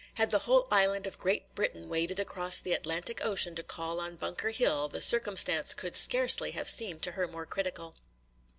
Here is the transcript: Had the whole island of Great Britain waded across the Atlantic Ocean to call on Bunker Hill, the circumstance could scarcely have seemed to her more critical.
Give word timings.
Had 0.15 0.31
the 0.31 0.39
whole 0.39 0.67
island 0.71 1.05
of 1.05 1.19
Great 1.19 1.53
Britain 1.53 1.87
waded 1.87 2.19
across 2.19 2.59
the 2.59 2.73
Atlantic 2.73 3.23
Ocean 3.23 3.53
to 3.53 3.61
call 3.61 3.99
on 3.99 4.15
Bunker 4.15 4.49
Hill, 4.49 4.87
the 4.87 4.99
circumstance 4.99 5.75
could 5.75 5.95
scarcely 5.95 6.53
have 6.53 6.67
seemed 6.67 7.03
to 7.03 7.11
her 7.11 7.27
more 7.27 7.45
critical. 7.45 7.93